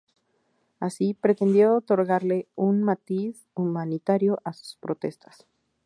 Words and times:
Así 0.79 1.13
pretendió 1.13 1.75
otorgarle 1.75 2.47
un 2.55 2.81
matiz 2.81 3.45
humanitario 3.53 4.39
a 4.43 4.51
sus 4.51 4.75
protestas. 4.77 5.45